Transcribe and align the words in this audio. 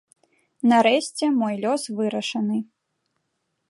Нарэшце 0.71 1.25
мой 1.41 1.55
лёс 1.63 1.83
вырашаны. 1.99 2.57